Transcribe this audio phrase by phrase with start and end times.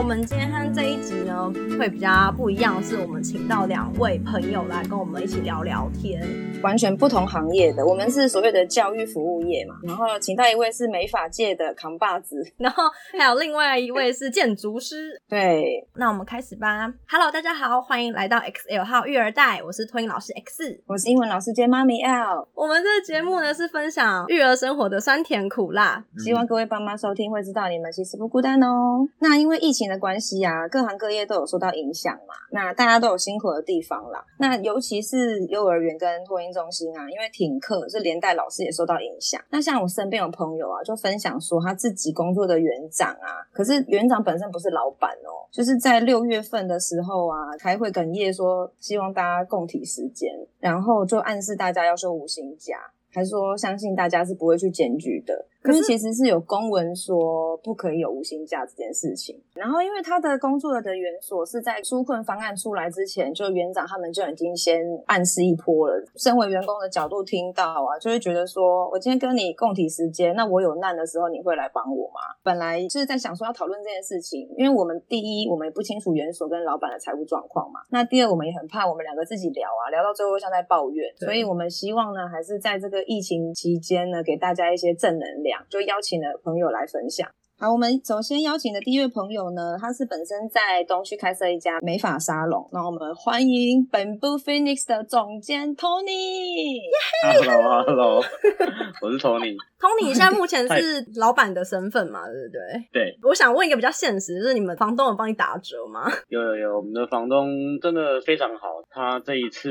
[0.00, 6.26] 我们今天这一集呢，会比较不一样，是我们请到两位朋友来跟我们一起聊聊天，
[6.62, 7.84] 完全不同行业的。
[7.84, 15.20] 我们是所谓的教育服务业嘛，然后请到一位是美发界的扛把子， 然后还有另外一位是建筑师。
[15.28, 16.90] 对，那我们开始吧。
[17.06, 22.48] Hello，大家好，欢迎来到 XL 号育儿袋，我是托英老师 X，我是英文老师兼妈咪 L。
[22.54, 29.06] 我们这个节目呢是分享育儿生活的酸甜苦辣，希望各位爸妈收听会知道你们其实不孤单哦。
[29.18, 34.24] 那因为疫情的关系啊，各行各业都有受到影响嘛，那大家都有辛苦的地方啦。
[34.38, 39.40] 那尤其是幼儿园跟托婴中心啊，因为停课，是连带老师也受到影响。
[39.50, 52.76] 那像我身边有朋友啊，就分享说他自己工作的园长啊，可是园长本身不是老板哦，就是在六月份的时候啊，开会哽咽说希望大家共体时间，然后就暗示大家要休五星假，
[53.12, 55.46] 还说相信大家是不会去检举的。
[55.62, 66.04] 可是其实是有公文说不可以有无薪假这件事情，然后因为他的工作的园所是在纾困方案出来之前，就园长他们就已经先暗示一波了。
[66.16, 72.20] 身为员工的角度听到啊，就会觉得说，我今天跟你共体时间，那我有难的时候你会来帮我吗？
[72.42, 85.49] 本来就是在想说要讨论这件事情，因为我们第一我们也不清楚园所跟老板的财务状况嘛，那第二我们也很怕我们两个自己聊啊，聊到最后像在抱怨，所以我们希望呢，还是在这个疫情期间呢，给大家一些正能量。
[85.68, 87.28] 就邀请了朋友来分享。
[87.58, 92.66] 好，我们首先邀请的第一位朋友呢，他是本身在东区开设一家美发沙龙。
[92.72, 96.80] 那我们欢迎本部 Phoenix 的总监 Tony。
[97.22, 98.24] Hello，Hello，
[99.04, 99.54] 我是 Tony。
[99.78, 102.60] Tony 现在目前是老板的身份嘛，对不对？
[102.92, 103.18] 对。
[103.28, 106.10] 我想问一个比较现实，就是你们房东有帮你打折吗？
[106.28, 109.68] 有有有，我们的房东真的非常好，他这一次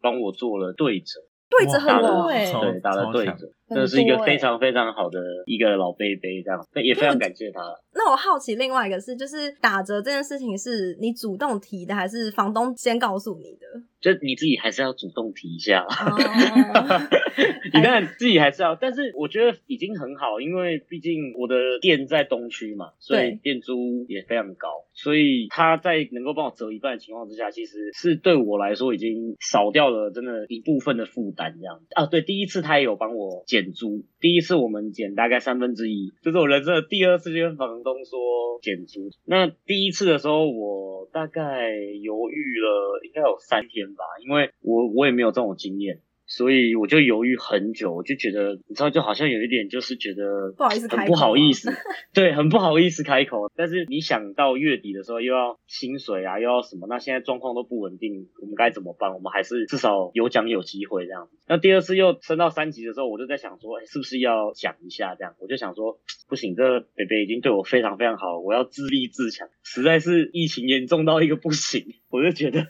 [0.00, 1.20] 帮我做了对折。
[1.50, 7.60] 对折很多哎，对，打了对折，这是一个非常非常好的一个老贝贝，这样，也非常感谢他。
[7.92, 13.66] 那我好奇另外一个是，就是打折这件事情是你主动提的，还是房东先告诉你的？
[14.00, 15.86] 就你自己还是要主动提一下，
[17.74, 32.06] 你当然自己还是要，但是我觉得已经很好，因为毕竟我的店在东区嘛，所以店租也非常高，所以他在能够帮我折一半的情况之下，其实是对我来说已经少掉了真的一部分的负担这样啊。
[32.06, 39.10] 对，第一次他也有帮我减租，第一次我们减大概三分之一，这是我人生的第二次跟房东说减租。
[39.26, 41.70] 那第一次的时候，我大概
[42.00, 43.80] 犹豫了应该有三天。
[43.90, 51.72] 吧，因为我我也没有这种经验，所以我就犹豫很久，我就觉得你知道，就好像有一点就是觉得不好意思，很不好意思，
[52.14, 53.50] 对，很不好意思开口。
[53.56, 59.12] 但是你想到月底的时候又要薪水啊，又要什么，那现在状况都不稳定，我们该怎么办？
[59.12, 61.28] 我们还是至少有奖有机会这样。
[61.48, 65.34] 那第二次又升到三级的时候，我就在想说，哎，是不是要讲一下这样？
[65.40, 65.98] 我就想说，
[66.28, 69.48] 不行，这北北已经对我非常非常好了，我要自立自强。
[69.64, 72.68] 实在是疫情严重到一个不行，我就觉得。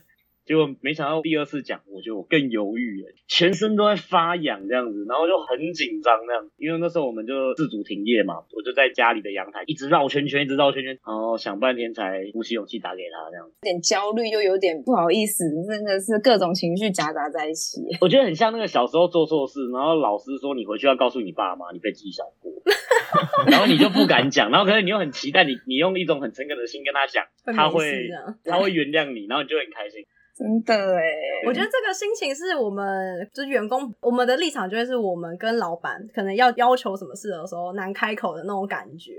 [0.51, 6.51] 结果没想到第二次讲，我觉得我更犹豫了，全身都在发痒这样子，然后就很紧张那样。
[6.59, 13.47] 因为那时候我们就自主停业嘛，我就在家里的阳台一直绕圈圈，一直绕圈圈，然后想半天才鼓起勇气打给他这样。
[13.47, 17.83] 有点焦虑又有点不好意思，真的是各种情绪夹杂在一起。
[18.01, 22.51] 我觉得很像那个小时候做错事，然后老师说你回去要告诉你爸妈你被记小过，
[23.47, 27.25] 然后你就不敢讲，然后可是你又很期待你你用一种很诚恳的心跟他讲，
[27.55, 28.11] 他会
[28.43, 30.05] 他会原谅你，然后你就很开心。
[30.41, 31.03] 真的哎，
[31.47, 39.13] 我觉得这个心情是我们就是员工，我们的立场就会是我们跟老板可能要要求什么事的时候难开口的那种感觉，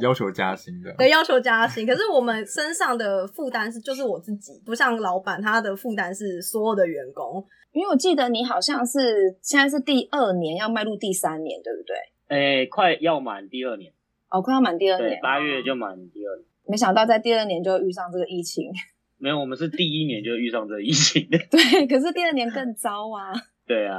[0.00, 1.86] 要求加薪的，对，要求加薪。
[1.86, 7.46] 可是我们身上的负担是就是我自己，不像老板他的负担是所有的员工。
[7.72, 11.96] 因为我记得你好像是现在是第二年要迈入第三年，对不对？
[12.28, 13.92] 哎，快要满第二年，
[14.30, 16.46] 哦，快要满第二年，八月就满第二年。
[16.66, 18.72] 没想到在第二年就遇上这个疫情。
[19.22, 21.38] 没有，我们是第一年就遇上这疫情的。
[21.48, 23.30] 对，可是第二年更糟啊。
[23.64, 23.94] 对啊，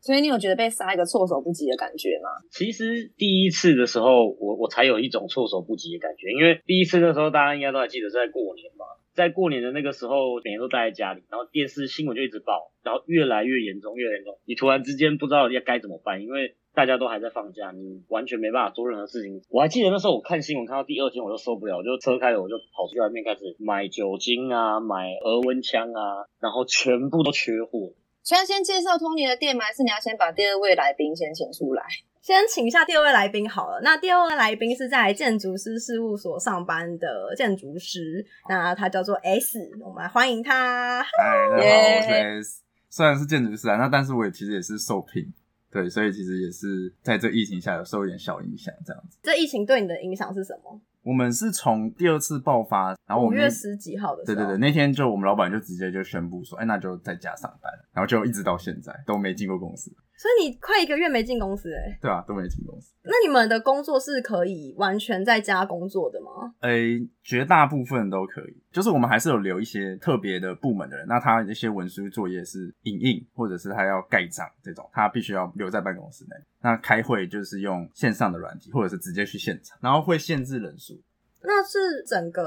[0.00, 2.30] 所以你有觉得被杀一个措手不及的感觉吗？
[2.52, 8.86] 其实第一次的时候，我我才有一种措手不及的感觉，因为第一次的时候，大家应该都还记得是在过年嘛，
[9.18, 16.54] 在过年的那个时候，每天都待在家里，然后电视新闻就一直报，然后越来越严重，越来越严重，你突然之间不知道要该怎么办，因为。
[16.74, 19.42] 大家都还在放假，你完全没办法做任何事情。
[19.50, 27.90] 我还记得那时候我看新闻看到第二天我就受不了，我就车开了我就跑出去外面开始买酒精啊，买额温枪啊，然后全部都缺货。
[28.22, 29.64] 需要先介绍托尼的店吗？
[29.64, 31.82] 还是你要先把第二位来宾先请出来？
[32.20, 33.80] 先请一下第二位来宾好了。
[33.82, 41.02] 那第二位来宾是在建筑师事务所上班的建筑师，那他叫做 S，我们来欢迎他。
[41.02, 41.08] 嗨，
[41.50, 42.62] 大家好，我是 S。
[42.90, 45.32] 虽然是建筑师啊，那但是我也其实也是受聘。
[45.70, 49.18] 对，所以其实也是在这疫情下有受一点小影响，这样子。
[49.22, 50.80] 这疫情对你的影响是什么？
[51.02, 59.94] 我们是从第二次爆发，然后五月十几号的时候，对对对，那天就我们老板就直接就宣布说，哎，那就在家上班，然后就一直到现在都没进过公司。
[60.18, 62.92] 所以你快一个月没进公司哎、对啊，都没进公司。
[63.04, 66.52] 那你们的工作是可以完全在家工作的吗？
[66.62, 76.30] 诶，绝大部分都可以，就是我们还是有留一些特别的部门的人，那他一些文书作业是影印，或者是他要盖章这种，他必须要留在办公室内。
[76.60, 81.00] 那开会就是用线上的软体，或者是直接去现场，然后会限制人数。
[81.42, 82.42] 那是整个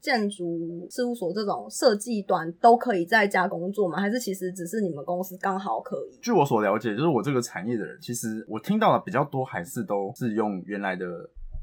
[0.00, 3.98] 建筑事务所这种设计端都可以在家工作吗？
[3.98, 6.18] 还是其实只是你们公司刚好可以？
[6.20, 11.06] 据我所了解，就是我这个产业的人，其实我听到的比较多，还是都是用原来的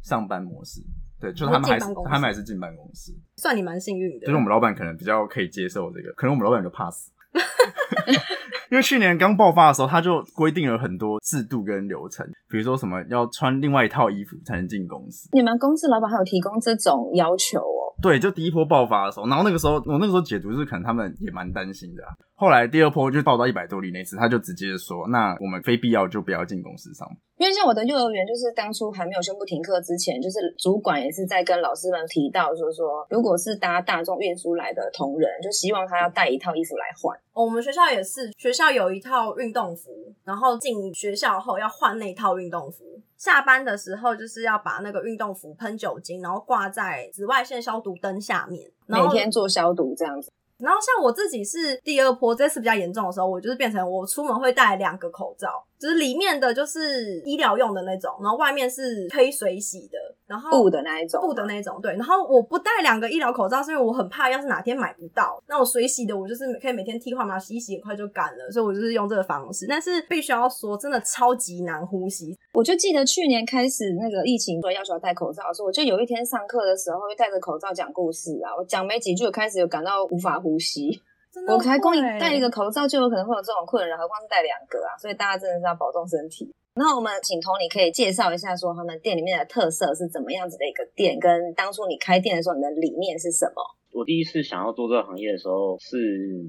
[0.03, 0.81] 上班模式。
[1.19, 4.25] 对，就是他们还是他们还是进办公室，算你蛮幸运的。
[4.25, 7.11] 就是我们老板可能比较可以接受这个，可能我们老板就怕死。
[8.73, 15.29] 因为去年刚爆发的时候，他就规定了很多制度跟流程，比如说什么要穿另外一套衣服才能进公司。
[15.31, 17.82] 你们公司老板还有提供这种要求哦？
[18.03, 22.11] 对，就第一波爆发的时候，然后那个时候我那个时候解读是可能他们也蛮担心的、啊。
[22.35, 27.17] 后来第二波就爆到一百多例那次，他就直接说，那我们非必要就不要进公司上班。
[27.37, 37.17] 因为像我的幼儿园，就是当初还没有宣布停课之前，就是主管也是在跟老师们提到说说，如果是搭大众运输来的同仁，就希望他要带一套衣服来换。
[37.33, 39.89] 哦我们学校也是，学校有一套运动服，
[40.25, 42.83] 然后进学校后要换那套运动服。
[43.23, 50.29] 下班的时候就是要把那个运动服喷酒精，然后挂在紫外线消毒灯下面，然每天做消毒这样子。
[50.57, 61.91] 然后像我自己是第二波，这次比较严重的时候，我就是变成我出门会戴两个口罩，就是里面的就是医疗用的那种，然后外面是可以水洗的，然后布的那一种，布的那种，对。
[61.95, 69.65] 然后我不戴两个医疗口罩，是因为我很怕，要是哪天买不到，那我水洗的，我就是可以每天替换嘛，洗一洗很快就干了，所以我就是用这个方式。
[69.67, 72.33] 但是必须要说，真的超级难呼吸。
[72.53, 81.01] 我就记得去年开始那个疫情说要求戴口罩的时候，我就有一天上课的时候会戴着口罩讲故事啊，我讲没几句，我开始有感到无法呼吸。
[81.33, 84.93] 真的我才光一会戴一个口罩就有可能会有这种困扰，何况是戴两个啊！
[85.01, 86.53] 所以大家真的是要保重身体。
[86.75, 93.61] 那我们请 Tony 可以介绍一下，说他们店里面的特色是怎么样子的一个店，跟当初你开店的时候你的理念是什么？
[93.93, 95.97] 我第一次想要做这个行业的时候，是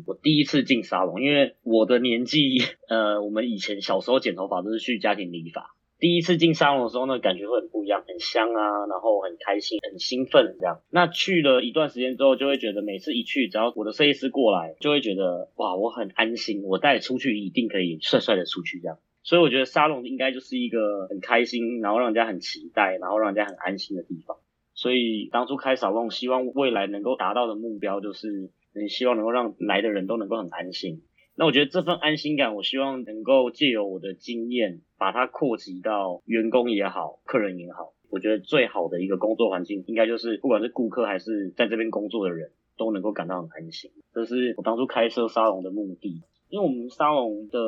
[0.06, 2.56] 我第一次进沙龙，因为我的年纪，
[2.88, 5.76] 呃，我们以前小时候剪头发都是去家庭理发。
[6.04, 10.82] 第一次进沙龙的时候，呢感觉会很不一样，很香啊，然后很开心、很兴奋这样。
[10.90, 18.98] 那去了一段时间之后，就会觉得每次一去，只要我的设计师过来，就会觉得哇，我很安心，我带出去一定可以帅帅的出去这样。
[19.22, 24.36] 所以我觉得沙龙应该就是一个很开心，然后让人家很期待，然后让人家很安心的地方。
[24.74, 31.00] 所以当初开沙龙，希望未来能够达到的目标就是，嗯，希望能够让来的人都能够很安心。
[31.36, 37.92] 那我觉得这份安心感，我希望能够借由我的经验，把它扩及到员工也好，客人也好。
[38.08, 43.90] 我觉得最好的一个工作环境，应该就是不管是顾客还是在这边工作的人，都能够感到很安心。
[44.14, 46.22] 这是我当初开设沙龙的目的。
[46.48, 47.58] 因为我们沙龙的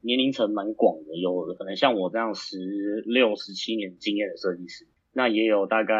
[0.00, 2.56] 年龄层蛮广的，有可能像我这样十
[3.04, 5.94] 六、十七年经验的设计师，那也有大概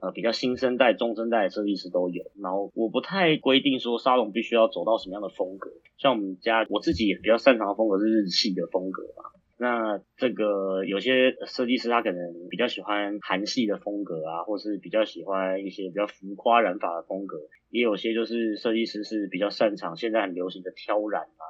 [0.00, 2.24] 呃比较新生代、中生代的设计师都有。
[2.42, 9.30] 然后我不太规定说沙龙必须要走到什么样的风格，像我们家我自己也比较擅长的风格是日系的风格吧。
[9.62, 12.18] 那这个有些设计师他可能
[12.50, 17.36] 比较喜欢韩系的风格啊，或是比较喜欢一些比较浮夸染发的风格，
[17.70, 21.44] 也有些就是设计师是比较擅长现在很流行的挑染啊，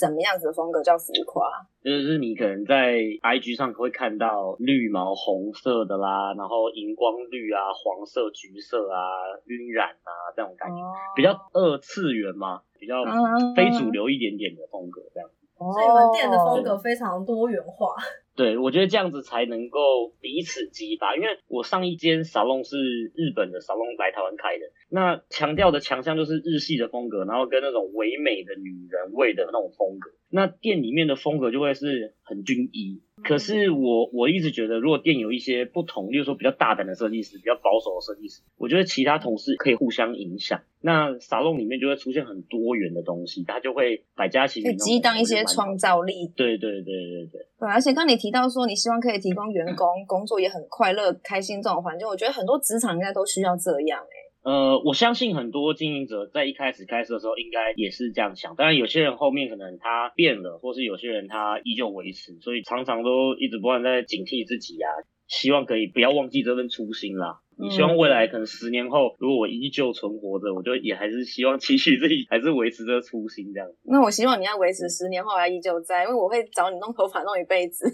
[0.00, 1.44] 怎么样子的风格叫浮夸？
[1.84, 8.96] 就是你可能在 IG 上会看到绿毛红色的啦，然后荧光绿啊、黄色、橘色啊、
[9.44, 15.28] 晕染啊这种感觉，哦比较二次元嘛，比较嗯非主流一点点的风格这样。
[15.70, 17.94] 所所以你们店的风格非常多元化。
[18.42, 19.78] 对，我觉得这样子才能够
[20.20, 21.14] 彼此激发。
[21.14, 22.76] 因为我上一间沙龙是
[23.14, 30.10] 日本的沙龙来台湾开的，那强调的强项就是日系的风格，然后跟那种唯美的女人味的那种风格。
[30.28, 33.02] 那店里面的风格就会是很均一。
[33.22, 40.62] 可是我我一直觉得，如果店有一些不同，例如说比较大胆的设计师，比较保守的设计师，我觉得其他同事可以互相影响。
[40.80, 46.32] 那沙龙里面就会出现很多元的东西，它就会百家齐鸣，激荡一些创造力。
[46.34, 47.46] 对对对对对。
[47.62, 54.50] 对，而且刚你提到说，你希望可以提供员工 工作也很快乐、开心这种环境，我觉得很多职场应该都需要这样、欸。
[54.50, 58.56] 呃，我相信很多经营者在一开始开始的时候，应该也是这样想。
[58.56, 64.90] 当然，有些人后面可能他变了，或是有些人他依旧维持，所以常常都一直不断在警惕自己啊，
[65.28, 67.38] 希望可以不要忘记这份初心啦。
[67.70, 73.68] 希望未来可能十年后，如果我依旧存活着，我就也还是希望期许自己还是维持着初心这样。
[73.84, 77.86] 那我希望你要维持十年后还依旧在，因为我会找你弄头发弄一辈子。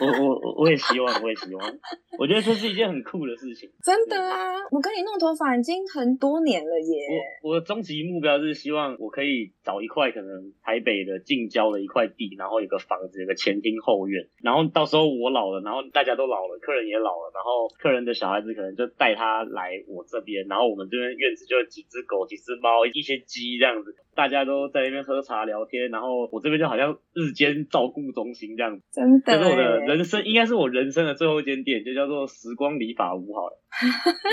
[0.00, 1.78] 我我我我也希望，我也希望。
[2.18, 3.68] 我觉得这是一件很酷的事情。
[3.82, 6.96] 真的啊，我跟你弄头发已经很多年了耶。
[7.42, 33.58] 我我的终极目标是希望我可以找一块可能台北的近郊的一块地，然后有个房子，有个前厅后院，然后到时候我老了，然后大家都老了，客人也老了，然后客人的小孩子可能就带他来我这边，然后我们这边院子就有几只狗、几只猫、一些鸡这样子，大家都在那边喝茶聊天，然后我这边就好像日间照顾中心这样子，真的，这是我的人生，应该是我人生的最后一间店，就叫做时光理发屋好了。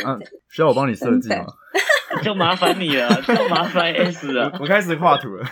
[0.05, 1.45] 嗯，需要我帮你设计吗？
[2.23, 4.57] 就麻烦你了，就麻烦 S 了。
[4.61, 5.43] 我 开始画图了。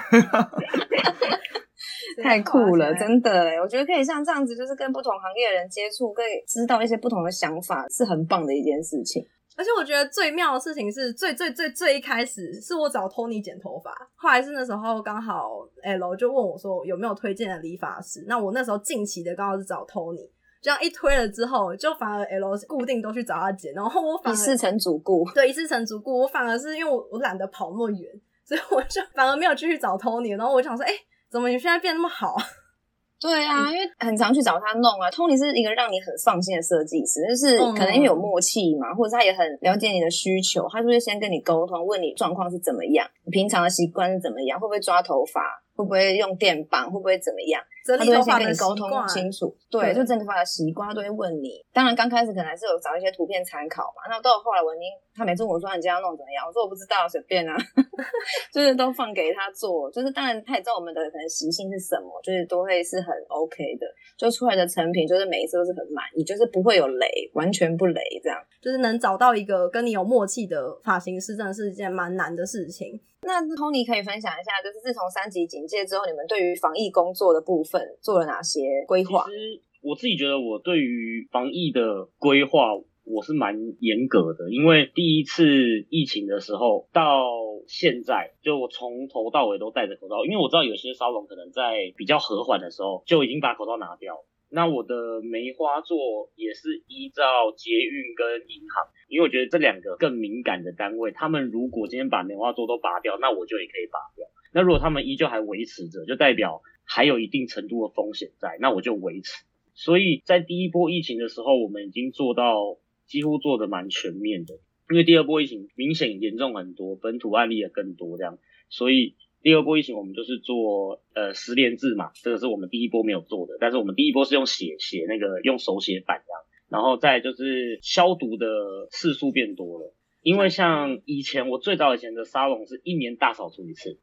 [2.22, 3.56] 太酷了，真的哎！
[3.60, 9.26] 我觉得可以像这样子，就是跟不同行业的人接触，可以知道一些不同的想法，是很棒的一件事情。
[9.58, 20.30] 而且我觉得最妙的事情是最最最最一开始是我找 Tony 剪头发，后来是那时候刚好 L 就问我说有没有推荐的理发师，那我那时候近期的刚好是找 Tony，
[20.62, 28.10] 这样一推了之后，就反而 L 固定都去找他剪，然后我反而一次成主顾，对，一次成主顾，我反而是因为我我懒得跑那么远，
[28.46, 30.92] 所以我就反而没有继续找 Tony，然后我想说，哎。
[31.32, 32.36] 怎么你现在变那么好？
[33.22, 35.10] 对啊，因为很常去找他弄啊。
[35.12, 45.42] Tony 是一个让你很放心的设计师，就是可能因为有默契嘛，或者他也很了解你的需求，他就会先跟你沟通，问你状况是怎么样，你平常的习惯是怎么样，会不会抓头发。
[45.76, 46.86] 会不会用电棒？
[46.92, 47.62] 会不会怎么样？
[47.88, 49.50] 他都会先跟你沟通清楚。
[49.72, 51.58] 对，就整理头发的习惯，他都会问你。
[51.74, 54.06] 当然，刚开始可能还是有找一些图片参考嘛。
[54.08, 54.86] 那到后来，文英
[55.16, 57.58] 他每次问我说：“你今天要弄怎么样？”我说：“我不知道，随便啊。
[58.54, 59.90] ”就是都放给他做。
[59.90, 63.88] 就是当然，他也知道我们的可能习性是什么，就是都会是很 OK 的。
[64.16, 68.38] 就出来的成品，就是每一次都是很满意，就是不会有雷，完全不雷这样。
[68.62, 73.02] 就是能找到一个跟你有默契的发型师，真的是一件蛮难的事情。
[73.24, 79.24] 那 Tony 可以分享一下，就是自从三级警戒之后，你们对于防疫工作的部分做了哪些规划？
[79.26, 82.74] 其实我自己觉得，我对于防疫的规划
[83.04, 85.46] 我是蛮严格的，因为第一次
[85.90, 87.24] 疫情的时候到
[87.68, 94.26] 现在，就我从头到尾都戴着口罩，因为我知道有些沙龙可能在比较和缓的时候就已经把口罩拿掉了。
[94.54, 97.24] 那我的梅花座也是依照
[97.56, 104.28] 捷运跟银行，因为我觉得这两个更敏感的单位，他们如果今天把梅花座都拔掉，那我就也可以拔掉。
[104.54, 109.46] 那如果他们依旧还维持着，就代表还有一定程度的风险在，那我就维持。
[109.74, 112.78] 所以在第一波疫情的时候，我们已经做到
[113.08, 114.56] 几乎做的蛮全面的，
[114.90, 118.38] 因为第二波疫情明显严重很多，本土案例也更多这样，
[118.70, 119.16] 所以。
[119.42, 128.48] 第二波疫情，我们就是做呃十连制嘛，这个是我们第一波没有做的，但是我们第一波是用写写那个用手写板这样，然后再就是消毒的
[128.92, 134.00] 次数变多了，因为像以前我最早以前的沙龙是一年大扫除一次，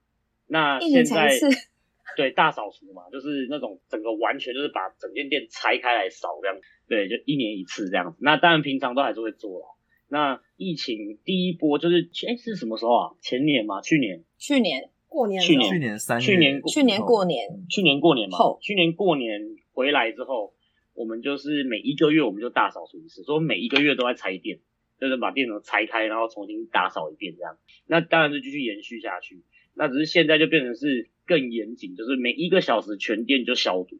[0.48, 1.30] 那现在
[2.16, 9.66] 对大扫除嘛，就是那种整个完全就是把整间店拆开来扫这样，对，就一年一次这样子，那当然平常都还是会做啦。
[10.10, 13.14] 那疫情第一波就是哎是什么时候啊？
[13.20, 13.82] 前年吗？
[13.82, 14.24] 去年？
[14.38, 14.90] 去年。
[15.08, 20.52] 过年，去年去年三去年去年过年，去年过年嘛，去年过年回来之后，
[20.94, 24.60] 我们就是每一个月我们就大扫除一次，说每一个月都在拆店，
[25.00, 27.56] 就是把店都拆开，然后重新打扫一遍这样。
[27.86, 29.42] 那当然是继续延续下去，
[29.74, 33.98] 那只是现在就变成是更严谨，就是每一个小时全店就消毒，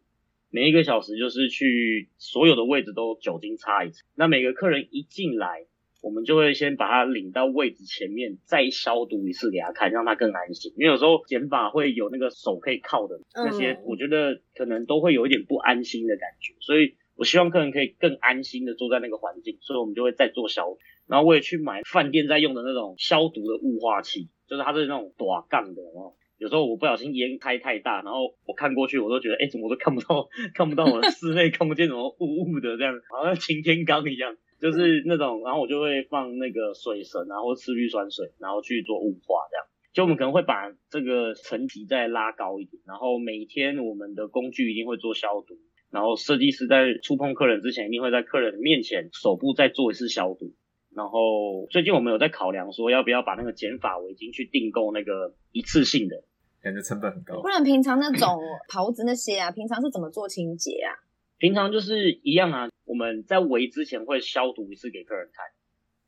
[0.51, 4.05] 每一个小时就是去所有的位置都酒精擦一次。
[4.15, 5.67] 那每个客人一进来。
[6.01, 10.73] 我们就会先把它领到位置前面，再消毒一次给他看，让他更安心。
[10.77, 16.55] 因为有时候剪法会有那个手可以靠的那些，我觉得可能都会有一点不安心的感觉。
[16.61, 20.79] 所以我希望客人可以更安心的坐在那个环境，所以我们就会再做消毒。
[21.09, 25.83] 然后我也去买饭店在用的那种消毒的雾化器，就是它是那种短杠的。
[25.83, 34.37] 然后有时候我不小心烟开太大，然后我看过去，我都觉得，哎，怎么都看不到， 看不到我的室内，看不见什么雾雾的，这样好像擎天岗一样。
[34.61, 39.67] 就是那种，然后我就会放那个水神，然后次氯酸水，然后去做雾化这样。
[39.95, 45.57] 就我们可能会把这个层级再拉高一点，然后每天我们的工具一定会做消毒，
[45.91, 50.53] 然后设计师在触碰客人之前，一定会在客人面前手部再做一次消毒。
[50.95, 56.23] 然后最近我们有在考量说，要不要把那个减法围巾去订购那个一次性的，
[56.61, 57.41] 感觉成本很高。
[57.41, 58.39] 不然平常那种
[58.69, 60.95] 袍子那些啊，平常是怎么做清洁啊？
[61.39, 65.45] 平常就是一样啊，我们在围之前会消毒一次给客人看，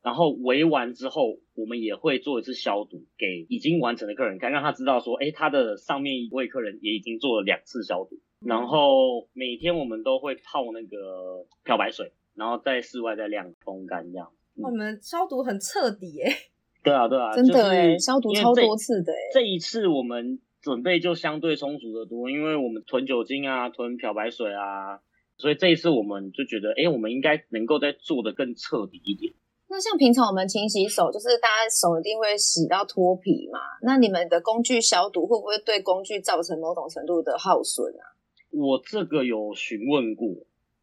[0.03, 8.19] 然后围完之后，我们也会做一次消毒给已经完成的客人看，让他知道说，哎，他的上面一位客人也已经做了两次消毒。
[8.45, 14.31] 然后每天我们都会泡那个漂白水，然后在室外再晾风干这样。
[14.55, 16.33] 我们消毒很彻底哎。
[16.83, 19.17] 对啊，对啊， 真的哎，消毒超多次的哎。
[19.31, 24.99] 这一次我们准备就相对充足的多，因为我们囤酒精啊，囤漂白水啊，
[25.41, 29.33] 所以这一次我们就觉得，哎，我们应该能够再做的更彻底一点。
[29.67, 33.59] 那像平常我们勤洗手，就是大家手一定会洗到脱皮嘛？
[33.81, 38.15] 那你们的工具消毒会不会对工具造成某种程度的耗损啊？
[38.51, 40.29] 我这个有询问过，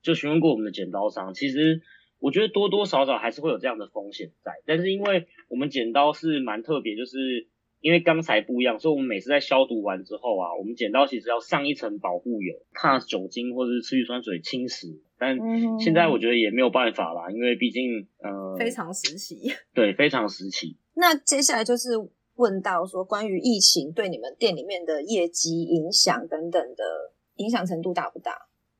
[0.02, 1.80] 就询问过我们的剪刀商，其实。
[2.20, 7.46] 我觉得多多少少还是会有这样的风险在，但是因为我们剪刀是蛮特别，就是
[7.80, 14.98] 因为钢材不一样，所以我们每次在消毒完之后啊，我们剪刀其实要上一层保护油，怕酒精或者是次氯酸水侵蚀。
[15.18, 15.36] 但
[15.80, 19.36] 现在我觉得也没有办法啦，因为毕竟呃非常时期，
[19.74, 20.76] 对，非常时期。
[20.94, 21.90] 那接下来就是
[22.36, 26.84] 问到说关于疫情对你们店里面的业绩影响等等的
[27.36, 28.32] 影响程度大不大？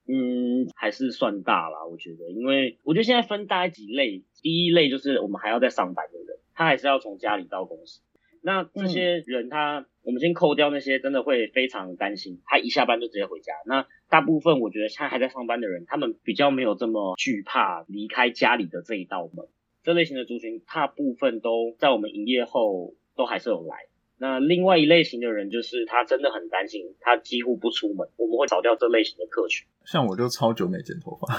[0.07, 8.01] 嗯，还是算大啦，我觉得，因为我觉得现在分大概几类，第一类就是我们还要在上班的人，他还是要从家里到公司。
[8.43, 13.53] 那这些人他，我们先扣掉那些真的会非常担心，他一下班就直接回家。
[13.67, 19.47] 那大部分我觉得现在还在上班的人，他们比较没有这么惧怕离开家里的这一道门。
[19.83, 23.77] 这类型的族群，大部分都在我们营业后都还是有来。
[24.21, 29.67] 那另外一类型的人，就是他真的很担心，他几乎不出门，我们会找掉这类型的客群。
[29.85, 31.35] 像我就超久没剪头发，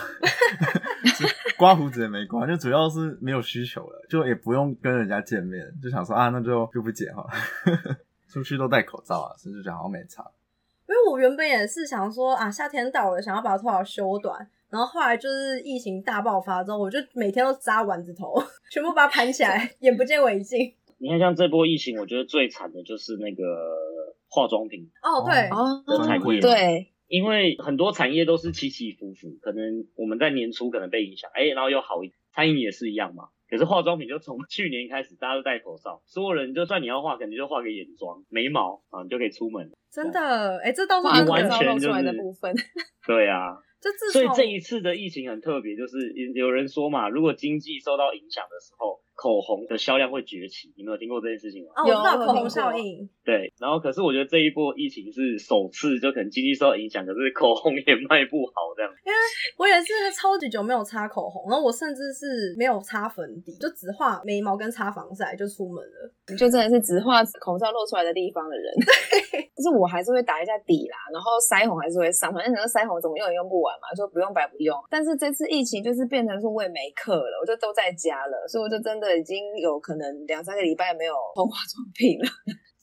[1.57, 7.25] 刮胡子也没刮，就主要是没有需求了，就也不用跟人家见面，就想说啊，那就就不剪哈。
[8.31, 10.24] 出去都戴口罩啊，所以就觉得好像没差。
[10.88, 20.74] 因为我原本也是想说啊，夏天到了，想要把头发修短，然后后来就是疫情大爆发之后，我就每天都扎丸子头， 全部把它盘起来，眼不见为净。
[21.01, 23.44] 你看，像这波疫情，我觉得最惨的就是那个
[24.29, 33.29] 化妆品哦，对哦，产业对，因为很多产业都是起起伏伏，可能我们在年初可能被影响，哎，然后又好一，餐饮也是一样嘛。
[33.50, 39.72] 可是化妆品就从 去年开始，大家都戴口罩，所有人就算你要化，可能就化个眼妆、眉毛啊，你就可以出门。
[39.89, 42.53] 真的，哎，这倒是完全出来的部分。
[43.08, 49.00] 对啊，这所以这一次的疫情很特别，就是有人说嘛，如果经济受到影响的时候。
[49.20, 51.75] 口红的销量会崛起，你没有听过这件事情吗？
[51.75, 53.03] 哦，我知道口红效应。
[53.25, 58.88] 对，然后可是我觉得这一波疫情是首次，就可能经济受到影响，可是口红也卖不好这样。
[59.03, 59.18] 因为
[59.60, 66.08] 我也是超级久没有擦口红，然后我甚至是没有擦粉底，就只画眉毛跟擦防晒就出门了。
[66.32, 68.72] 你就真的是只画口罩露出来的地方的人。
[69.36, 74.72] 对， 就是我还是会打一下底啦，然后腮红还是会上，反正那个腮红怎么用也用不完嘛，就不用白不用。
[74.90, 79.08] 但是这次疫情就是变成说我也没课了，我就都在家了，所以我就真的。
[79.15, 82.29] 已经有可能两三个礼拜没有碰化妆品了。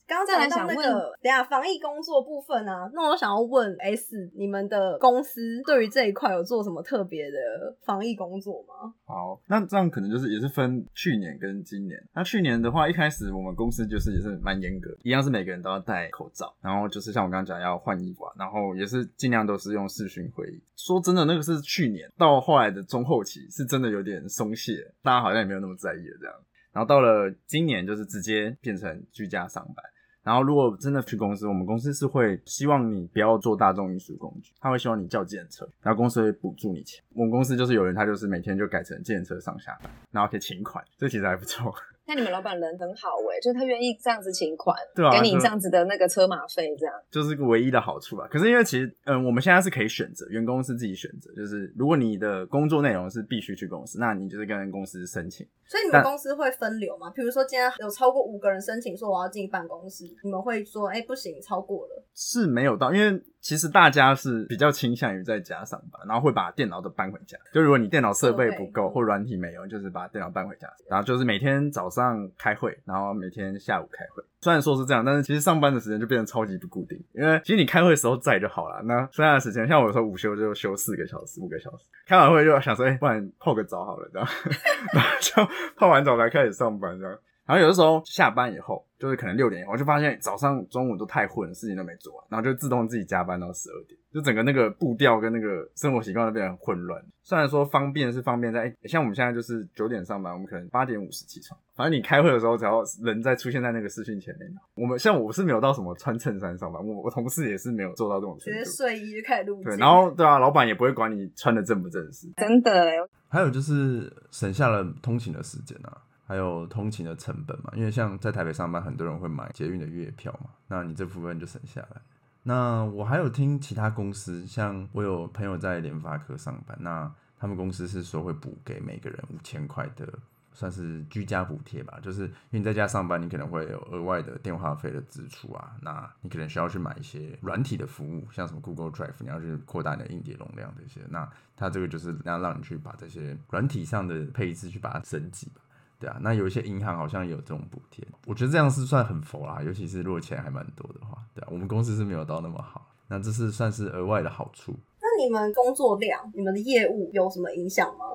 [0.07, 7.37] 刚才讲那个，等下防疫工作部分啊，那我想要问 S，你们的公司对于这一块有做什么特别的
[7.81, 8.93] 防疫工作吗？
[9.05, 12.01] 好，那这样可能就是也是分去年跟今年。
[12.15, 20.63] 那去年的话，一开始我们公司就是也是蛮严格，一样是每个人都要戴口罩，然后就是像我刚刚讲要换衣服，然后也是尽量都是用视讯会议。
[20.77, 26.33] 说真的，那个是去年到后来的中后期，是真的有点松懈，大家好像也没有那么在意了这样。
[26.71, 29.83] 然后到了今年，就是直接变成居家上班。
[30.27, 37.01] 然后如果真的去公司，我们公司是会希望你不要做大众运输工具，他会希望你叫计程车，然后公司会补助你钱。
[37.13, 41.73] 我们公司就是有人，他就是每天就改成计程车上下班，然后可以请款，这其实还不错。
[42.07, 48.25] 那你们老板人很好哎，就是他愿意这样子请款，对啊，给你这样子的那个车马费，这样就是个唯一的好处吧。
[48.31, 55.45] 可是因为其实，嗯，我们现在是可以选择，员工是自己选择，就是如果你的工作内容是必须去公司，那你就是跟公司申请。
[55.65, 57.09] 所以你们公司会分流吗？
[57.13, 62.05] 比如说今天有超过五个人申请说我要进办公室，你们会说，哎，不行，超过了。
[62.15, 63.21] 是没有到，因为。
[63.47, 67.37] 其实大家是比较倾向于在家上班，然后会把电脑都搬回家。
[67.53, 74.21] 就如果你电脑设备不够或软体没有，就是把电脑搬回家，然后就是每天早上开会，然后每天下午开会。
[74.41, 77.01] 虽然说是这样，但是其实上班的时间就变得超级不固定。
[77.13, 84.27] 因为其实你开会的时候在就好了，那剩下的时间，像我有时候午休就休四个小时、五个小时，开完会就想说，哎，不然泡个澡好了，这样，
[84.93, 87.17] 然后就泡完澡才开始上班，这样。
[87.47, 97.01] 然后有的时候下班以后，就是可能六点以后，就发现早上、中午都太混，事情都没做完，然后就自动自己加班到十二点，就整个那个步调跟那个生活习惯都变得很混乱。
[97.23, 109.63] 虽然说方便是方便在，像我们现在就是九点上班，我们可能八点五十起床，反正你开会的时候，只要人在出现在那个视讯前面，我们像我是没有到什么穿衬衫上班，我我同事也是没有做到这种程度，直接睡衣就开始录。
[109.63, 112.91] 对，然后对啊，老板也不会管你穿的正不正式，真的。
[113.29, 116.01] 还有就是省下了通勤的时间啊。
[116.27, 122.01] 还有通勤的成本嘛，因为像在台北上班，很多人会买捷运的月票嘛，那你这部分就省下来。
[122.43, 127.09] 那我还有听其他公司，像我有朋友在联发科上班，那
[127.39, 130.07] 他们公司是说会补给每个人五千块的
[130.53, 145.61] 算是居家补贴吧，就是因为你在家上班，你可能会有额外的电话费的支出啊，那你可能需要去买一些软体的服务，像什么 Google Drive，你要去扩大你的硬碟容量这些，那它这个就是要让你去把这些软体上的配置去把它升级吧。
[145.99, 154.73] 对啊，那有一些银行好像也有这种补贴，我觉得这样是算很佛啦，尤其是如果钱还蛮多的话，对啊，我们公司是没有到那么好，那这是算是额外的好处。
[154.99, 158.05] 那你们工作量、你们的业务有什么影响吗？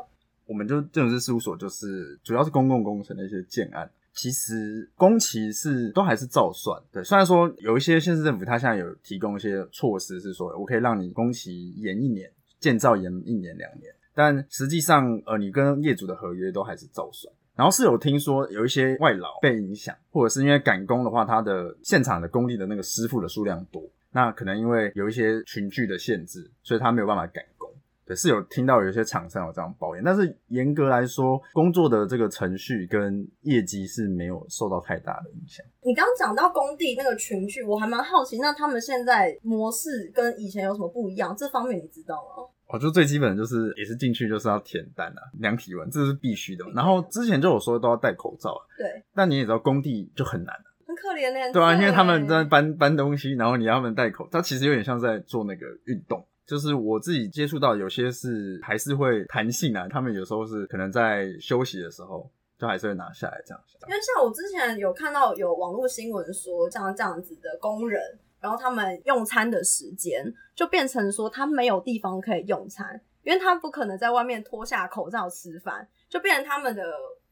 [0.47, 6.81] 我们就建筑师事务所，就是主要是公共工程的一些建案，其实工期是都还是照算。
[6.92, 17.33] 对，虽然说有一些县市政府它现在有提供一些措施，是说我可以让你工期延一年，建造延一年两年，但实际上呃，你跟业主的合约都还是照算。
[17.57, 27.69] 然后是有听说有一些外劳被影响，或者是因为赶工的话，他的现场的工地的那个师傅的数量多，那可能因为有一些群聚的限制，所以他没有办法赶工。
[28.05, 35.65] 对，是有听到有一些厂商有这样抱怨，但是严格来说，工作的这个程序跟业绩是没有受到太大的影响。
[35.83, 41.33] 你刚讲到工地那个群聚，我还蛮好奇，那他们现在模式跟以前有什么不一样？
[41.37, 42.43] 这方面你知道吗？
[42.73, 46.65] 哦，就最基本的就是也是进去就是要填单啊，量体温，这是必须的。
[46.75, 49.03] 然后之前就有说都要戴口罩，啊对。
[49.15, 50.57] 但你也知道工地就很难
[50.87, 51.53] 很可怜呢。
[51.53, 56.27] 对啊，因为他们在搬搬东西，然后你要他们戴口罩，其实有点像在做那个运动。
[56.47, 63.63] 就是我自己接触到有些是还是会弹性啊，他们有时候是可能在休息的时候就还是会拿下来这样。
[63.87, 68.01] 因为像我之前有看到有网络新闻说，像这样子的工人。
[68.43, 70.23] 然后他们用餐的时间
[70.55, 76.83] 就变成说他没有地方可以用餐，因为他不可能在外面脱下口罩吃饭，就变成他们的。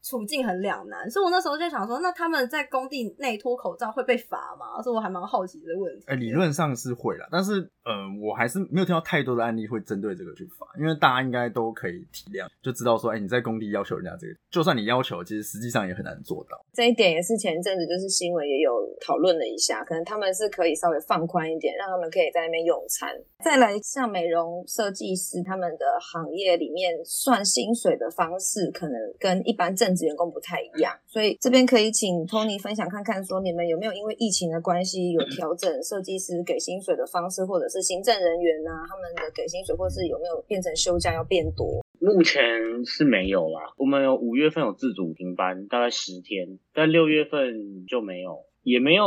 [0.03, 4.81] 处境很两难，所以我那时候就想说，那他们在工地内脱口罩会被罚吗？
[4.81, 6.05] 所以我还蛮好奇这个问题。
[6.07, 16.59] 哎，理论上是会啦，但是呃，我还是没有听到太多的案例会针对这个去罚，因为大家应该都可以体谅，就知道说，哎，你在工地要求人家这个，就算你要求，其实实际上也很难做到。
[16.73, 18.71] 这一点也是前阵子就是新闻也有
[19.05, 23.09] 讨论了一下，可能他们是可以稍微放宽一点，让他们可以在那边用餐。
[23.43, 41.81] 再来，像美容设计师他们的行业里面算薪水的方式，可能跟一般正职员工不太一样，所以这边可以请 Tony 分享看看，说你们有没有因为疫情的关系有调整设计师给薪水的方式，或者是行政人员啊他们的给薪水，或是有没有变成休假要变多？
[41.99, 42.41] 目前
[42.85, 49.05] 是没有啦，我们有五月份有自主停班，大概十天，但六月份就没有，也没有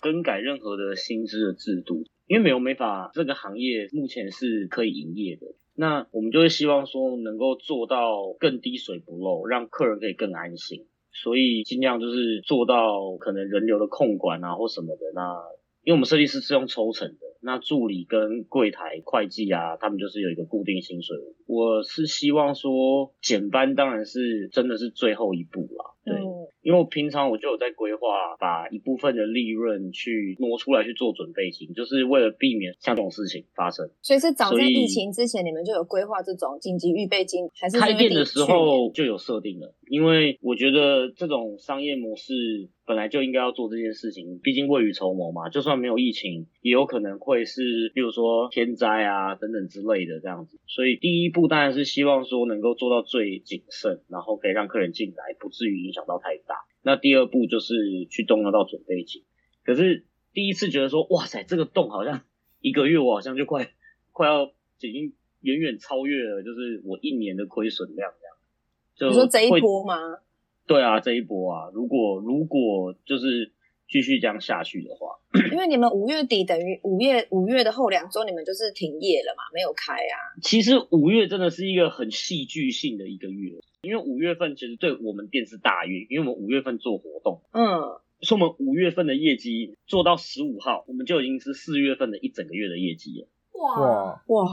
[0.00, 5.46] 更改任何的薪资的制度，因为美容美发这个行业目前是可以营业的。
[5.76, 15.02] 那我们就会希望说能够做到更低水不漏，让客人可以更安心，所以尽量就是做到可能人流的控管啊或什么的。
[15.14, 15.36] 那
[15.84, 21.16] 因为我们设计师是用抽成的，那助理跟柜台会计啊，他们就是有一个固定薪水。
[21.46, 26.16] 我是希望说减班当然是真的是最后一步啦，对。
[26.62, 33.88] 因为我平常我就有在规划，把一部分的利润去挪出来去做准备金，就是为了避免像这种事情发生。
[34.02, 39.74] 所以是早在疫情之前，你们就有规划这种紧急预备金，还是开店的时候就有设定了？
[39.88, 42.34] 因为我觉得这种商业模式
[42.84, 45.48] 本来就应该要做这件事情，毕竟未雨绸缪嘛。
[45.48, 50.58] 就算没有疫情，也有可能会是，比如说天灾啊等等之类的这样子。
[50.66, 56.54] 所以第一步当然是希望说能够做到最谨慎，然后可以让客人进来，不至于影响到太大。
[56.82, 59.24] 那第二步就是去动用到准备金，
[59.64, 62.20] 可是第一次觉得说，哇塞，这个洞好像
[62.60, 63.70] 一个月我好像就快
[64.12, 69.10] 快要已经远远超越了，就是我一年的亏损量这样。
[69.10, 69.96] 你说这一波吗？
[70.66, 73.52] 对啊，这一波啊，如果如果就是
[73.88, 75.18] 继续这样下去的话，
[75.52, 80.16] 因为你们五月底等于五月五月的后两周，你们就是停业了嘛，没有开啊。
[80.42, 83.58] 其实五月真的是一个很戏剧性的一个月。
[83.86, 93.28] 因为五月份其实对我们店是大运，因为我们五月份做活动，嗯，说我们五月份的业绩做到十五号，我们就已经是四月份的一整个月的业绩了。
[93.52, 94.50] 哇哇，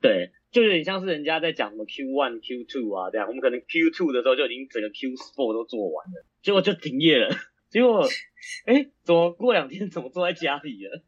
[0.00, 7.28] 对，就有点像是人家在讲什么 Q one、Q two 啊这样，我们可能 Q two 的时候就已经整个 Q four 都做完了，结果就停业了。
[7.68, 8.02] 结果，
[8.66, 11.04] 哎，怎么过两天怎么坐在家里了？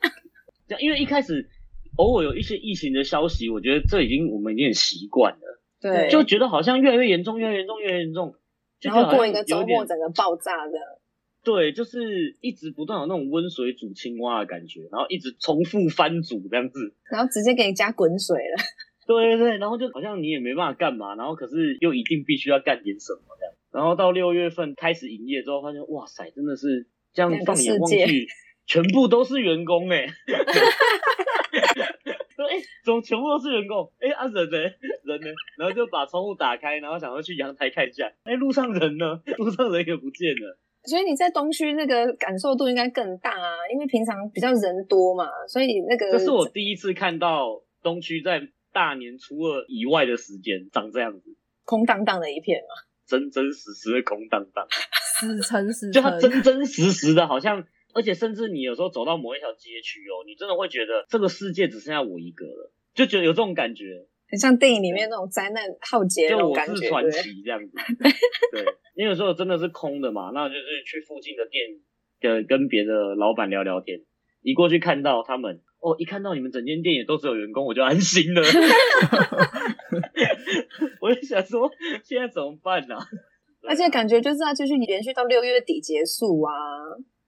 [0.78, 1.50] 因为一开始
[1.96, 5.59] 偶尔有一些疫情的消息，我觉得这已经我们已经很习惯了。
[5.80, 8.34] 对，就觉得好像越来越严重，越来越严重，越来越严重。
[8.82, 10.72] 然后过一个周末，整个爆炸的。
[11.42, 18.56] 对，就是一直不断有那种温水煮青蛙的感觉，然后一直重复翻煮这样子，然后直接给你加滚水了。
[19.08, 23.54] 对对对，然后就好像你也没办法干嘛，然后可是又一定必须要干点什么这样。
[23.72, 28.26] 然后到六月份开始营业之后，发现哇塞，真的是这样放眼望去，
[28.66, 30.06] 全部都是员工哎。
[30.28, 31.29] 说
[32.50, 33.86] 哎，怎么全部都是人工？
[34.00, 34.58] 哎，阿婶呢？
[34.58, 35.26] 人呢？
[35.56, 39.22] 然后就把窗户打开，然后想要去阳台看一下，哎，路上人呢？
[39.38, 40.58] 路上人也不见了。
[40.82, 48.40] 所以你在东区那个感受度应该更大啊，因为平常比较人多嘛，所以那个这是我第一次看到东区在
[48.72, 52.74] 大年初二以外的时间长这样子，空荡荡的一片嘛，
[53.06, 54.66] 真真实实的空荡荡，
[55.20, 56.18] 死沉死就它。
[56.18, 57.62] 真真实实的，好像，
[57.94, 63.84] 而且甚至你有时候走到某一条街区哦，你真的会觉得这个世界只剩下我一个了，就觉得有这种感觉，
[64.28, 67.72] 很像电影里面那种灾难浩劫那就我种感觉，是传奇这样子。
[68.52, 71.66] 对，因为有时候真的是空的嘛，那就是去附近的店
[72.20, 74.00] 跟跟别的老板聊聊天，
[74.42, 78.42] 一过去看到他们，哦，一看到你们整间店也都只有员工，我就安心了。
[81.00, 81.70] 我就想说，
[82.04, 82.94] 现在怎么办呢、
[83.66, 86.52] 而且感觉就是要继续连续到六月底结束啊。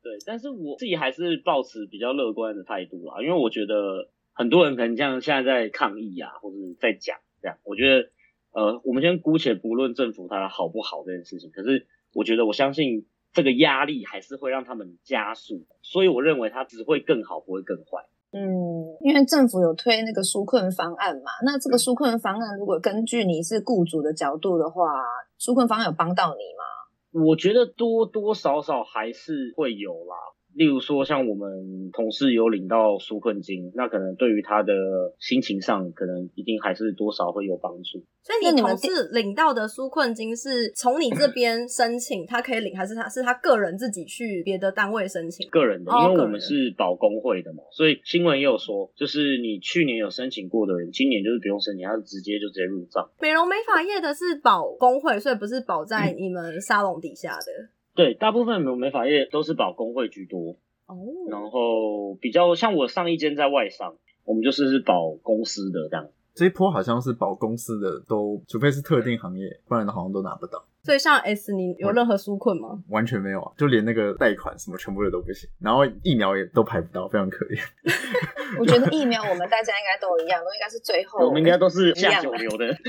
[0.03, 8.11] 对，但是我自己还是抱持比较乐观的态度啦，因为我觉得很多人可能像现在在抗议啊，或者在讲这样，我觉得
[8.53, 18.05] 呃，我们先姑且不论政府它好不好这件事情，可是我觉得我相信这个压力还是会让他们加速，所以我认为它只会更好，不会更坏。
[18.33, 18.43] 嗯，
[19.03, 24.85] 因为政府有推那个纾困方案嘛，那这个纾困方案如果根据你是雇主的角度的话，
[25.39, 26.65] 纾困方案有帮到你吗？
[27.13, 30.17] 我觉得多多少少还是会有啦。
[30.55, 34.73] 例如说，像我们同事有领到纾困金，那可能对于他的
[35.19, 38.05] 心情上，可能一定还是多少会有帮助。
[38.23, 45.49] 所以你同事领到的纾困金是从你这边申请，他可以领，还是他是他个人自己去别的单位申请？
[45.51, 53.11] 个人的，哦因为我们是保工会的嘛，所以新闻也有说，就是你去年有申请过的人，今年就是不用申请，他是直接就直接入账。
[53.21, 57.69] 美容美发业的是保工会，所以不是保在你们沙龙底下的。
[57.95, 60.97] 对，大部分美美发业都是保工会居多，哦，
[61.31, 66.09] 然后比较像我上一间在外商，我们就是是保公司的这样。
[66.35, 72.83] 这一波好像是保公司的都，除非是特定行业，不然的好像都拿不到，所以像 S，你有任何纾困吗？
[72.89, 77.61] 完全没有啊，就连那个贷款什么全部的都不行，然后疫苗也都排不到，非常可怜。
[78.59, 81.25] 我觉得疫苗我们大家应该都一样，都应该是最后。
[81.25, 82.67] 我们应该都是下九流的。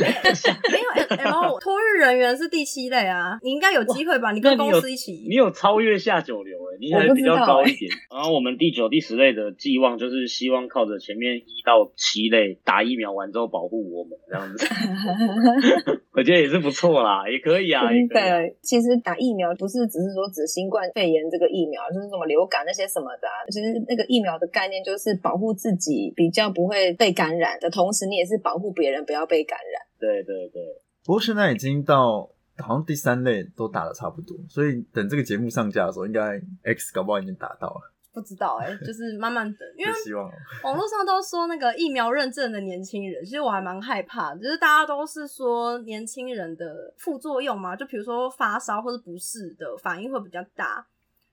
[0.71, 4.31] 没有 L 托育人员是第七类啊，你应该有机会吧？
[4.31, 7.91] 你跟公司一起你有超越下九流哎、你还比较高一点。
[8.11, 14.65] 然后我们第九、第十类的寄望就是希望靠着前面一到七类打疫苗完之后保护我们这样子，
[16.13, 18.41] 我觉得也是不错啦，也可以啊，也真可以、啊。
[18.41, 23.43] 的，其实打疫苗不是只是说指新冠肺炎这个疫苗，就是什么流感那些什么的、啊。
[23.49, 29.81] 其实那个疫苗的概念就是保护自己比较不会被感染的同时，你也是保护别人不要被感染。
[29.99, 30.61] 对对对，
[31.05, 39.91] 不过现在已经到好像第三类都打的差不多，所以等这个节目上架的时候，应该 X 搞不好已经打到了，不知道哎、 就是慢慢等，因为
[40.63, 50.85] 网络上都说那个疫苗认证的年轻人，其实我还蛮害怕，就是大家都是说年轻人的副作用嘛，就比如说发烧或者不适的反应会比较大。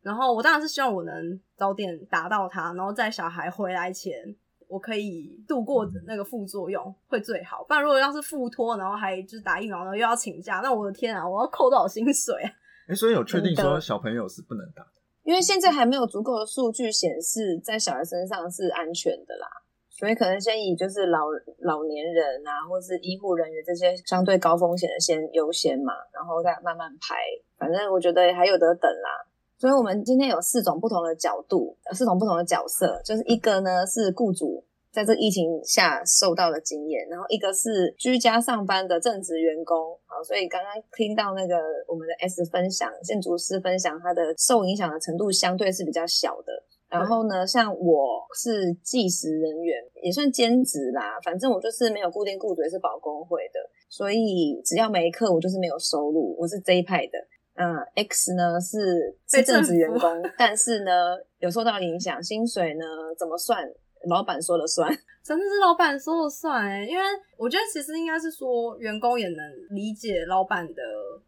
[0.03, 4.35] 然后我当然是希望我能早点达到它，然后在小孩回来前，
[4.67, 7.63] 我可以度过那个副作用会最好。
[7.69, 12.51] 不然如果要是复托，然后还就是打疫苗，然后又要请假，那我的天啊，我要扣多少薪水啊？
[12.89, 19.47] 哎、所以有确定说小朋友是不能打的，因为现在还没有足够的数据显示在小孩身上是安全的啦，
[19.89, 21.27] 所以可能先以就是老
[21.59, 27.17] 老年人啊，或是医护人员这些相对高风险的先优先嘛，然后再慢慢排。
[27.59, 29.27] 反正我觉得还有得等啦。
[29.59, 39.77] 所以我们今天有四种不同的角度，四种不同的角色，就是一个呢是雇主在这疫情下受到的经验，然后一个是居家上班的正职员工。
[40.07, 46.53] 好，所以刚刚听到那个我们的 S 分享，建筑师分享他的受影响的程度相对是比较小的。
[46.89, 57.13] 然后呢，像我是计时人员，也算兼职啦，反正我就是没有固定雇主，也是保工会的，所以只要没课，我就是没有收入，我是这一派的。
[57.55, 60.01] 嗯，X 呢是是正职员工，
[60.37, 62.85] 但是呢有受到影响，薪水呢
[63.17, 63.63] 怎么算，
[64.09, 64.91] 老板说了算。
[65.23, 67.05] 真的是老板说了算哎，因为
[67.37, 70.83] 我觉得其实应该是说员工也能理解老板的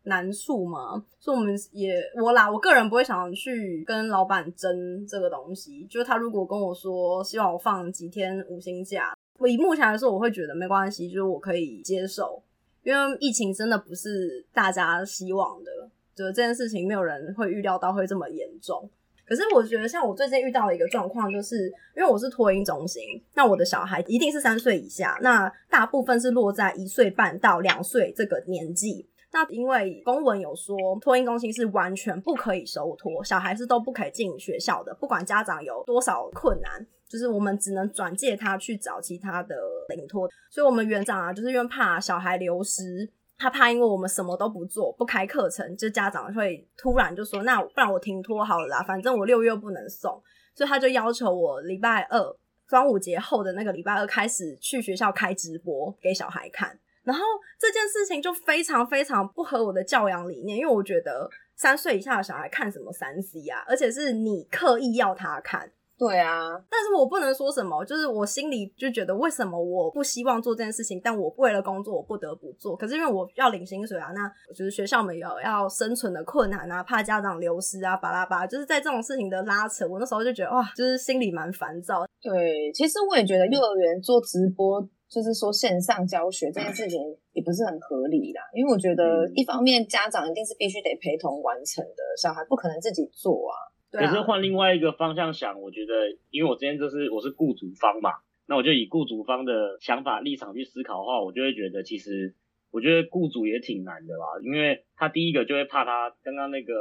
[0.05, 5.85] 难处嘛，所以我们也我啦，我个人不会想去跟老板争这个东西。
[5.91, 12.43] 就是他如果跟我说希望我放几天五星假，我以目前来说我会觉得没关系，就是我可以接受，
[12.83, 15.71] 因为疫情真的不是大家希望的，
[16.15, 18.89] 就是这件事情没有人会预料到会这么严重。
[19.27, 23.03] 可是我觉得，像我最近遇到的一个状况，就是因为我是托婴中心，
[23.35, 29.09] 那我的小孩一定是三岁以下，那大部分是落在一岁半到两岁这个年纪。
[29.35, 39.57] 那因为公文有说，托婴中心是完全不可以收托，小孩是都不可以进学校的，不管家长有多少困难，就是我们只能转介他去找其他的
[39.97, 40.29] 领托。
[40.51, 43.09] 所以，我们园长啊，就是因为怕小孩流失，
[43.43, 50.23] 他怕因为我们什么都不做，不开课程，就家长会突然就说，那不然我停托好了啦，反正我六月不能送，
[50.55, 52.21] 所以他就要求我礼拜二
[52.69, 56.79] 端午节后的那个礼拜二开始去学校开直播给小孩看。
[57.03, 57.25] 然后
[57.59, 65.73] 这件事情就非常非常不合我的教养理念，因为我觉得三岁以下的小孩看什么三 C 啊，而且是你刻意要他看。
[66.03, 72.77] 对啊，但是我不能说什么，就是我心里就觉得为什么我不希望做这件事情，但我为了工作我不得不做。
[72.77, 82.05] 可是因为我要领薪水啊，那就是学校没有要生存的困难啊，怕家长流失啊，巴拉巴，就是在这种事情的拉扯，我那时候就觉得哇，就是心里蛮烦躁。
[82.21, 84.89] 对，其实我也觉得幼儿园做直播。
[85.13, 86.99] 就是说线上教学这件事情
[87.35, 93.53] 也不是很合理啦，因为我觉得一方面家长一定是必须得陪同完成的，小孩不可能自己做啊。
[94.01, 98.11] 可是换另外一个方向想，我觉得，因为我之前就是我是雇主方嘛，
[98.47, 102.35] 那我就以雇主方的想法立场去思考的话，我就会觉得其实
[102.71, 106.75] 我觉得雇主也挺难的啦，因为他第一个就会怕他刚刚那个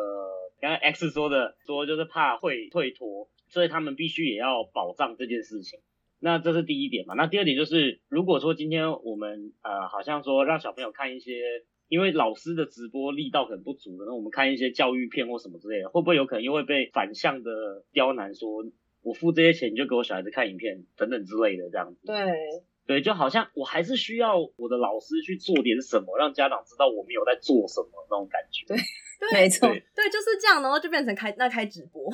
[0.59, 5.79] 刚刚 X 说的说就是怕会退脱，所以他们必须也要保障这件事情。
[6.23, 7.15] 那这是第一点嘛？
[7.15, 11.41] 那第二点就是，如果说今天我们呃，好像说让小朋友看一些，
[11.91, 18.63] 因为老师的直播力道可能不足的，那我们看一些教育片或什么之类的，会不会有可能又会被反向的刁难，说
[19.01, 21.99] 我付这些钱你就给我小孩子看影片等等之类的这样子？
[22.07, 22.15] 对
[22.87, 28.65] 对，就好像我还是需要我的老师去做点什么，让家长知道我们有在做什么那种感觉。
[29.19, 32.09] 对，没错，对，就是这样，然后就变成开那开直播。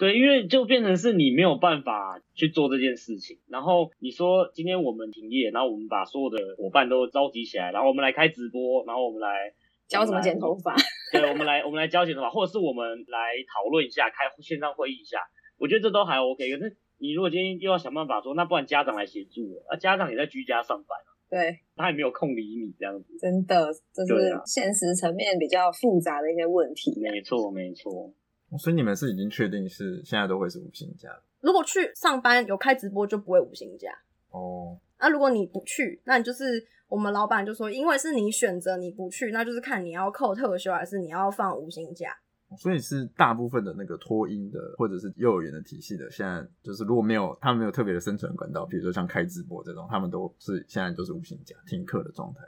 [0.00, 3.38] 对，因为就变成是你没有办法去做这件事情。
[3.48, 9.52] 然后你说今天我们停业，然后我们把所有的伙伴都召集起来，然后我们来开直播，然后我们来
[9.86, 10.74] 教怎么剪头发。
[11.12, 15.18] 对，我们来我们来教剪头发，或者是我们来讨论一下，开线上会议一下。
[15.58, 16.50] 我觉得这都还 OK。
[16.50, 23.18] 可是你如果今天又要想办法说，那不然家长来协助我，啊，家长也在居家上班对，他也没有空理你这样子。
[23.20, 26.98] 真的，这是现实层面比较复杂的一些问题。
[27.00, 28.12] 没错，没错。
[28.58, 31.08] 所以你们是已经确定是现在都会是五星假？
[31.40, 33.90] 如果去上班有开直播就不会五星假
[34.30, 34.76] 哦。
[34.98, 42.14] 那如果你不去，那你就是我们老板就说，因为是你选择你不去，那就是看你要扣特休还是你要放五星假。
[42.58, 52.40] 所以是大部分的那个托婴的或者是幼儿园的体系的，现在就是如果没有他们没有特别的生存管道，比如说像开直播这种，他们都是现在都是五星假停课的状态。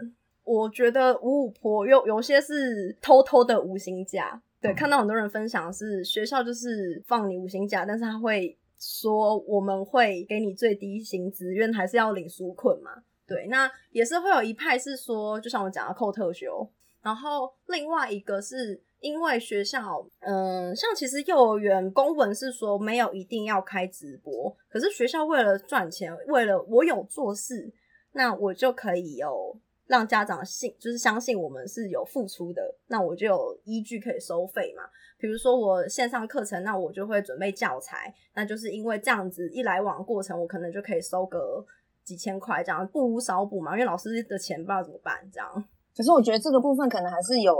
[0.42, 4.42] 我觉得五五婆有有些是偷偷的五星假。
[4.62, 12.92] 对，看到很多人分享是学校就是放你五星假，但是他会说我们会给你最低薪资，因为还是要领纾困嘛。
[13.27, 16.68] 对，那也是会有一派是说，就像我讲的扣特休，
[17.03, 27.72] 然后另外一个是因为学校，嗯，像其实幼儿园公文是说没有一定要开直播，可是学校为了赚钱，为了我有做事，
[28.12, 29.59] 那我就可以有。
[29.92, 34.83] 让家长信，就是相信我们是有付出的，那我就有依据可以收费嘛。
[35.18, 41.62] 比如说我线上课程，那我就会准备教材，那就是因为这样子一来往过程，我可能就可以收个
[42.02, 43.72] 几千块，这样不无少补嘛。
[43.72, 45.62] 因为老师的钱不知道怎么办，这样。
[45.94, 47.55] 可是我觉得这个部分可能还是有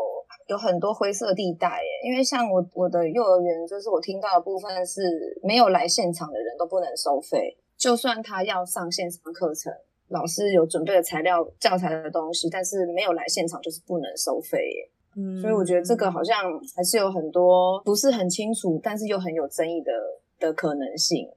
[0.47, 5.03] 有很多灰色地带耶，因为像我我的幼儿园，就是我听到的部分是
[5.43, 9.71] 没有来现场的人都不能收费，就算他要上线上课程。
[10.13, 14.91] 老师有准备的材料、教材的东西，但是没有来现场，就是不能收费耶。
[15.17, 16.37] 嗯，所以我觉得这个好像
[16.77, 19.91] 还是有很多不是很清楚，但是又很有争议的
[20.39, 21.29] 的可能性。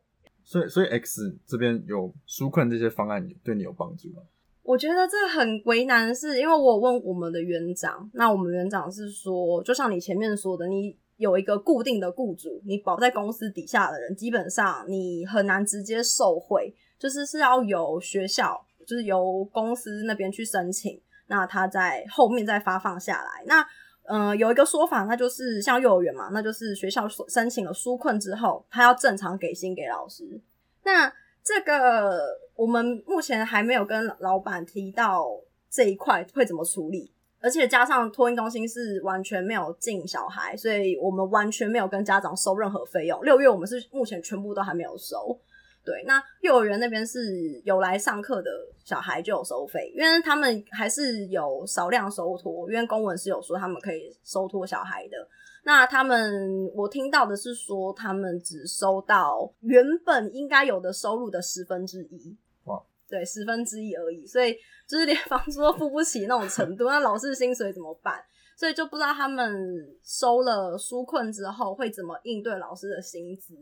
[0.43, 4.21] 所以，所以 X 这边有纾困这些方案，对你有帮助吗？
[4.63, 16.75] 我觉得这很为难，是因为我问我们的园长，那我们园长是说，就像你前面说的，你有一个固定的雇主，你保在公司底下的人，基本上你很难直接受贿。
[16.97, 23.43] 就是是要由学校，就是由公司那边去申请，那他在后面再发放下来。
[23.45, 23.65] 那
[24.07, 30.39] 嗯，有一个说法，那就是像幼儿园嘛，那就是学校申请了纾困之后，他要正常给薪给老师。
[30.83, 31.11] 那
[31.43, 32.19] 这个
[32.55, 35.25] 我们目前还没有跟老板提到
[35.69, 43.23] 这一块会怎么处理，而且加上托婴中心是完全没有进小孩，所以我们完全没有跟家长收任何费用。
[43.23, 45.39] 六月我们是目前全部都还没有收。
[45.85, 48.49] 对，那幼儿园那边是有来上课的
[48.83, 55.15] 小孩就有收费，因为他们还是有少量收托，因为公文是有说他们可以收托小孩的。
[55.63, 64.55] 那他们我听到的是说，他们只收到原本应该有的收入的十分之一，哇，对，十分之一而已，所以
[64.87, 68.19] 就是连房租都付不起那种程度，那老师薪水怎么办？
[68.57, 69.53] 所以就不知道他们
[70.01, 73.53] 收了纾困之后会怎么应对老师的薪资。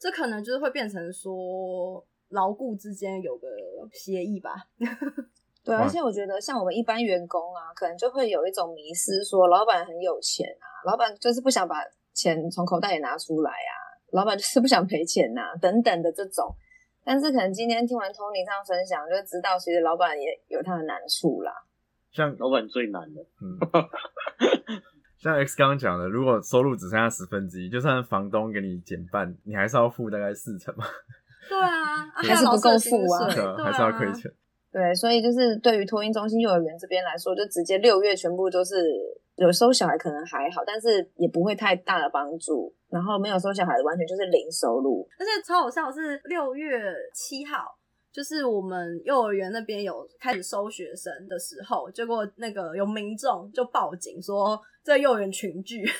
[0.00, 3.46] 这可能就是会变成说牢固之间有个
[3.92, 4.54] 协议吧。
[5.62, 11.76] 对，而且我觉得像我们一般员工啊，可能就会有一种迷失，说老板很有钱啊，老板就是不想把
[12.14, 13.72] 钱从口袋里拿出来啊，
[14.12, 16.56] 老板就是不想赔钱呐，等等的这种。
[17.04, 21.52] 但是可能今天听完 Tony 这样分享，就知道其实老板也有他的难处啦。
[22.10, 23.58] 像老板最难的，嗯，
[25.20, 30.84] 像 X 刚刚讲的，如果收入只剩下十分之一，就算房东给你减半，你还是要付大概四成嘛。
[31.46, 34.32] 对啊，还是不够付啊，对，还是要亏钱。
[34.72, 38.74] 对，所以就是对于托婴中心、幼儿园这边来说，就直接六月全部都是
[39.36, 42.72] 有收小孩可能还好，但是也不会太大的帮助。
[42.88, 45.06] 然后没有收小孩的，完全就是零收入。
[45.18, 46.80] 而且超好笑是六月
[47.12, 47.76] 七号，
[48.10, 55.84] 就是我们幼儿园那边有开始收学生的时候，结果那个有民众就报警说这幼儿园群聚。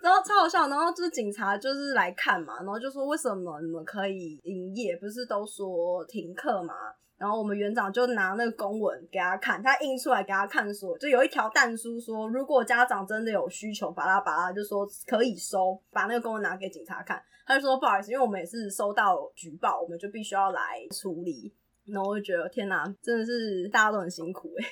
[0.00, 4.96] 然后超好笑，然后就是警察就是来看嘛，然后就说为什么你们可以营业？
[4.96, 6.74] 不是都说停课嘛？
[7.18, 17.20] 然后我们园长就拿那个公文给他看，他印出来给他看，说就有一条弹书说，如果家长真的有需求，巴拉巴拉，就说可以收，把那个公文拿给警察看。
[17.44, 21.52] 他就说不好意思，因为我们也是收到举报，我们就必须要来处理。
[21.86, 24.64] 然后我就觉得天哪，真的是大家都很辛苦哎。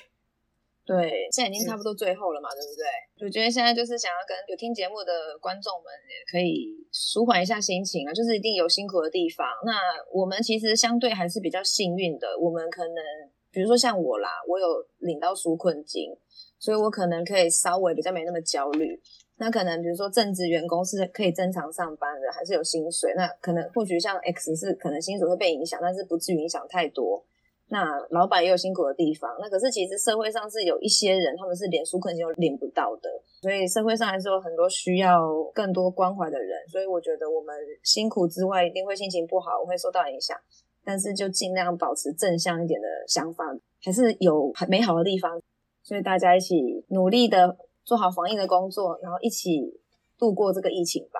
[0.87, 3.27] 对，现在已经差不多最后了嘛，对不对？
[3.27, 8.13] 我觉得现在就是想要跟有听节目的观众们，也可以舒缓一下心情啊。
[8.13, 9.75] 就是一定有辛苦的地方，那
[10.13, 12.39] 我们其实相对还是比较幸运的。
[12.39, 13.03] 我们可能，
[13.51, 14.65] 比如说像我啦，我有
[14.99, 16.15] 领到纾困金，
[16.57, 18.97] 所以我可能可以稍微比较没那么焦虑。
[19.39, 23.13] 那可能比如说正职员工是可以正常上班的，还是有薪水。
[23.17, 27.25] 那可能或许像 X 是可能薪水会被影响，但是不至于影响太多。
[27.69, 33.09] 那老板也有辛苦的地方，那可是其实社会上是有一些人，他们是连纾困金都领不到的，
[33.41, 35.21] 所以社会上还是有很多需要
[35.53, 37.53] 更多关怀的人，所以我觉得我们
[37.83, 40.37] 辛苦之外，一定会心情不好，会受到影响，
[40.85, 43.43] 但是就尽量保持正向一点的想法，
[43.83, 45.41] 还是有很美好的地方，
[45.83, 49.81] 所以大家一起努力的做好防疫的工作，然后一起
[50.17, 51.19] 度过这个疫情吧。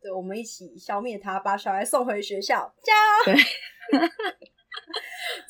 [0.00, 3.36] 对，我们一起消灭它，把小孩送回学校，加油！
[3.36, 3.98] 对。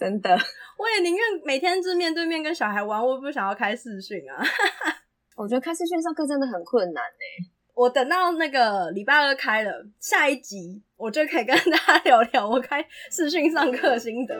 [0.02, 0.36] 真的，
[0.76, 4.42] 我也宁愿每天是面对面跟小孩玩，我不想要开视讯啊。
[5.36, 7.52] 我觉得开视讯上课真的很困难呢。
[7.72, 14.34] 我等到那个礼拜二开了，下一集我就可以跟大家聊聊我开视讯上课心得。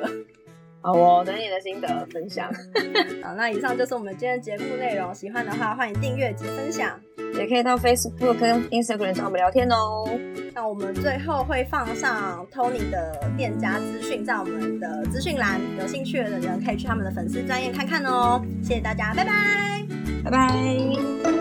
[0.83, 2.53] 好，我等你的心得分享。
[3.23, 5.15] 好，那以上就是我们今天节目内容。
[5.15, 7.01] 喜欢的话，欢迎订阅及分享，
[7.35, 10.09] 也可以到 Facebook 跟 Instagram 找我们聊天哦。
[10.55, 18.41] 那我们最后会放上 Tony 的店家资讯在我们的资讯栏，有兴趣的人可以去他们的粉丝专页看看哦。
[18.63, 19.33] 谢谢大家，拜拜，
[20.25, 21.32] 拜拜。